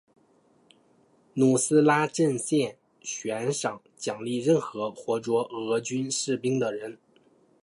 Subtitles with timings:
[1.35, 6.97] 努斯拉阵线悬赏奖励任何活捉俄军士兵的人。